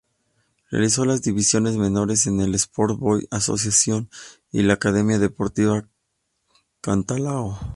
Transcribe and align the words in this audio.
Realizó 0.71 1.05
las 1.05 1.21
divisiones 1.21 1.77
menores 1.77 2.25
en 2.25 2.41
el 2.41 2.55
Sport 2.55 2.97
Boys 2.97 3.27
Association 3.29 4.09
y 4.51 4.63
la 4.63 4.73
Academia 4.73 5.19
Deportiva 5.19 5.87
Cantolao. 6.81 7.59